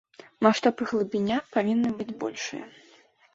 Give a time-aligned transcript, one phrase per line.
[0.45, 2.65] Маштаб і глыбіня павінны быць большыя.